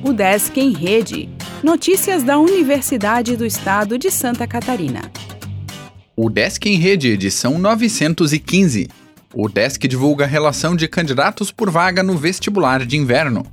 [0.00, 1.28] O Desk em Rede.
[1.62, 5.10] Notícias da Universidade do Estado de Santa Catarina.
[6.14, 8.88] O Desk em Rede, edição 915.
[9.34, 13.44] O Desk divulga a relação de candidatos por vaga no vestibular de inverno.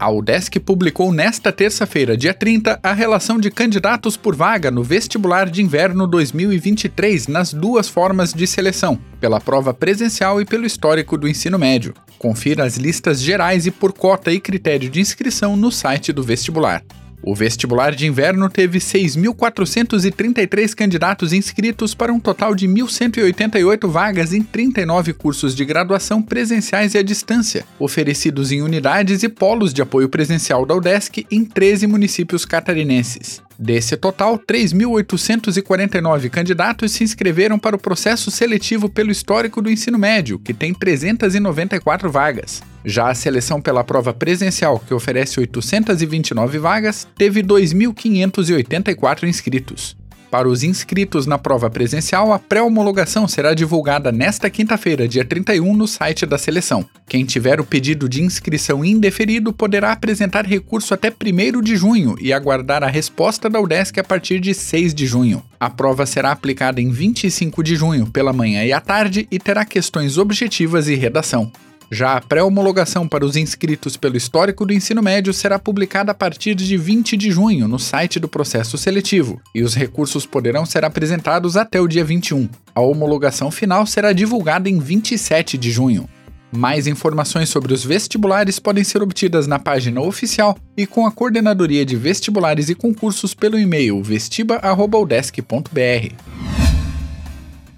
[0.00, 5.50] A UDESC publicou nesta terça-feira, dia 30, a relação de candidatos por vaga no vestibular
[5.50, 11.26] de inverno 2023 nas duas formas de seleção, pela prova presencial e pelo histórico do
[11.26, 11.94] ensino médio.
[12.16, 16.84] Confira as listas gerais e por cota e critério de inscrição no site do vestibular.
[17.22, 24.42] O vestibular de inverno teve 6.433 candidatos inscritos para um total de 1.188 vagas em
[24.42, 30.08] 39 cursos de graduação presenciais e à distância, oferecidos em unidades e polos de apoio
[30.08, 33.47] presencial da UDESC em 13 municípios catarinenses.
[33.60, 40.38] Desse total, 3.849 candidatos se inscreveram para o processo seletivo pelo histórico do ensino médio,
[40.38, 42.62] que tem 394 vagas.
[42.84, 49.97] Já a seleção pela prova presencial, que oferece 829 vagas, teve 2.584 inscritos.
[50.30, 55.88] Para os inscritos na prova presencial, a pré-homologação será divulgada nesta quinta-feira, dia 31, no
[55.88, 56.84] site da seleção.
[57.08, 62.30] Quem tiver o pedido de inscrição indeferido poderá apresentar recurso até 1 de junho e
[62.30, 65.42] aguardar a resposta da UDESC a partir de 6 de junho.
[65.58, 69.64] A prova será aplicada em 25 de junho, pela manhã e à tarde, e terá
[69.64, 71.50] questões objetivas e redação.
[71.90, 76.54] Já a pré-homologação para os inscritos pelo histórico do ensino médio será publicada a partir
[76.54, 81.56] de 20 de junho no site do processo seletivo, e os recursos poderão ser apresentados
[81.56, 82.46] até o dia 21.
[82.74, 86.06] A homologação final será divulgada em 27 de junho.
[86.52, 91.86] Mais informações sobre os vestibulares podem ser obtidas na página oficial e com a Coordenadoria
[91.86, 96.14] de Vestibulares e Concursos pelo e-mail vestiba.udesc.br.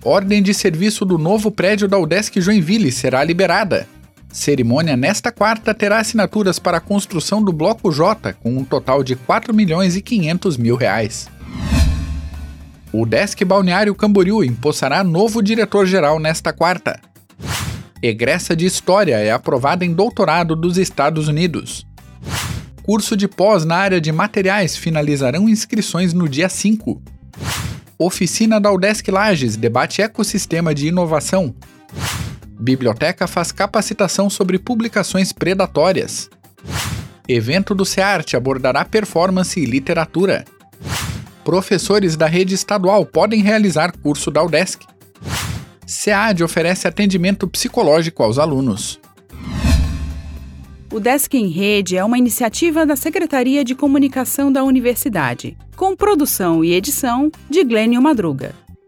[0.02, 3.86] Ordem de serviço do novo prédio da UDESC Joinville será liberada.
[4.32, 9.16] Cerimônia nesta quarta terá assinaturas para a construção do Bloco J, com um total de
[9.16, 11.28] 4 milhões e 500 mil reais.
[12.92, 17.00] O Desk Balneário Camboriú empossará novo diretor-geral nesta quarta.
[18.02, 21.86] Egressa de História é aprovada em doutorado dos Estados Unidos.
[22.82, 27.00] Curso de pós na área de materiais finalizarão inscrições no dia 5.
[27.98, 31.54] Oficina da Udesc Lages debate ecossistema de inovação.
[32.60, 36.28] Biblioteca faz capacitação sobre publicações predatórias.
[37.26, 40.44] Evento do SEARTE abordará performance e literatura.
[41.42, 44.84] Professores da rede estadual podem realizar curso da UDESC.
[45.86, 49.00] SEAD oferece atendimento psicológico aos alunos.
[50.92, 56.62] O Desk em Rede é uma iniciativa da Secretaria de Comunicação da Universidade, com produção
[56.64, 58.54] e edição de Glênio Madruga.